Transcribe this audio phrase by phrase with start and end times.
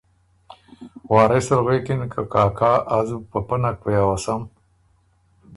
[1.11, 4.41] وارث ال غوېکِن که ”کاکا از بُو په پۀ نک پوی اؤسم